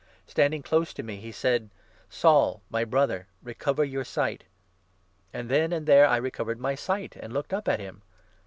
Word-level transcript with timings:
Standing 0.25 0.63
close 0.63 0.95
to 0.95 1.03
me, 1.03 1.17
he 1.17 1.29
13 1.29 1.33
said 1.33 1.69
'Saul, 2.09 2.63
my 2.71 2.83
Brother, 2.83 3.27
recover 3.43 3.83
your 3.83 4.03
sight.' 4.03 4.45
And 5.31 5.47
then 5.47 5.71
and 5.71 5.85
there 5.85 6.07
I 6.07 6.17
recovered 6.17 6.59
my 6.59 6.73
sight 6.73 7.15
and 7.15 7.31
looked 7.31 7.53
up 7.53 7.67
at 7.67 7.79
him. 7.79 8.01